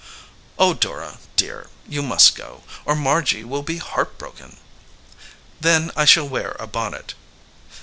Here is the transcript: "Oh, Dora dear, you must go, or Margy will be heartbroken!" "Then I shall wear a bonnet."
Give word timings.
"Oh, 0.57 0.73
Dora 0.73 1.19
dear, 1.35 1.69
you 1.87 2.01
must 2.01 2.33
go, 2.33 2.63
or 2.85 2.95
Margy 2.95 3.43
will 3.43 3.61
be 3.61 3.77
heartbroken!" 3.77 4.57
"Then 5.61 5.91
I 5.95 6.05
shall 6.05 6.27
wear 6.27 6.55
a 6.59 6.65
bonnet." 6.65 7.13